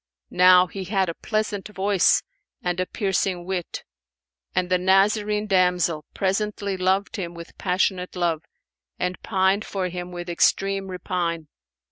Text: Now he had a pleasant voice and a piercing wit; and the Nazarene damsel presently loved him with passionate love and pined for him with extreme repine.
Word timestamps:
Now 0.31 0.65
he 0.65 0.85
had 0.85 1.09
a 1.09 1.13
pleasant 1.13 1.67
voice 1.67 2.23
and 2.63 2.79
a 2.79 2.87
piercing 2.87 3.45
wit; 3.45 3.83
and 4.55 4.67
the 4.67 4.79
Nazarene 4.79 5.45
damsel 5.45 6.05
presently 6.15 6.75
loved 6.75 7.17
him 7.17 7.35
with 7.35 7.55
passionate 7.59 8.15
love 8.15 8.41
and 8.97 9.21
pined 9.21 9.63
for 9.63 9.89
him 9.89 10.11
with 10.11 10.27
extreme 10.27 10.87
repine. 10.87 11.49